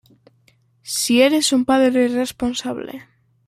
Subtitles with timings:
[0.97, 2.93] si eres un padre responsable